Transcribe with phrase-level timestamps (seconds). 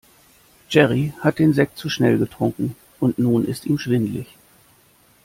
[0.67, 4.35] Jerry hat den Sekt zu schnell getrunken und nun ist ihm schwindelig.